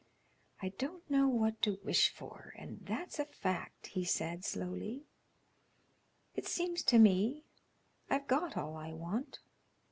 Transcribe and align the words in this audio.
"I 0.63 0.69
don't 0.79 1.07
know 1.11 1.27
what 1.27 1.61
to 1.61 1.79
wish 1.83 2.09
for, 2.09 2.55
and 2.57 2.79
that's 2.87 3.19
a 3.19 3.25
fact," 3.25 3.85
he 3.85 4.03
said, 4.03 4.43
slowly. 4.43 5.03
"It 6.33 6.47
seems 6.47 6.81
to 6.85 6.97
me 6.97 7.43
I've 8.09 8.25
got 8.25 8.57
all 8.57 8.75
I 8.77 8.93
want." 8.93 9.41